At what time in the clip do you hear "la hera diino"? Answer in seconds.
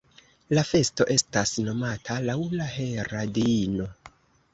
2.61-3.87